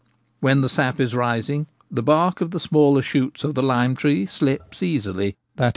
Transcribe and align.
When 0.39 0.61
the 0.61 0.67
sap 0.67 0.99
is 0.99 1.13
rising, 1.13 1.67
the 1.91 2.01
bark 2.01 2.41
of 2.41 2.49
the 2.49 2.59
smaller 2.59 3.03
shoots 3.03 3.43
of 3.43 3.53
the 3.53 3.61
lime 3.61 3.95
tree 3.95 4.25
'slips' 4.25 4.81
easily— 4.81 5.37
i.e. 5.59 5.69